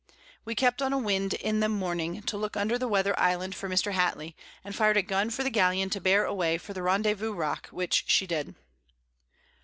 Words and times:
We 0.45 0.55
kept 0.55 0.81
on 0.81 0.93
a 0.93 0.97
Wind 0.97 1.35
in 1.35 1.59
the 1.59 1.69
Morning 1.69 2.23
to 2.23 2.35
look 2.35 2.57
under 2.57 2.75
the 2.79 2.87
Weather 2.87 3.13
Island 3.19 3.53
for 3.53 3.69
Mr. 3.69 3.91
Hatley, 3.93 4.33
and 4.63 4.75
fired 4.75 4.97
a 4.97 5.03
Gun 5.03 5.29
for 5.29 5.43
the 5.43 5.51
Galleon 5.51 5.91
to 5.91 6.01
bear 6.01 6.25
away 6.25 6.57
for 6.57 6.73
the 6.73 6.81
Rendevouz 6.81 7.37
Rock, 7.37 7.67
which 7.67 8.05
she 8.07 8.25
did. 8.25 8.55